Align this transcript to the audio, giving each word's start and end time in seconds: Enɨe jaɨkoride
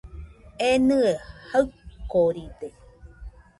Enɨe 0.69 1.11
jaɨkoride 1.51 2.67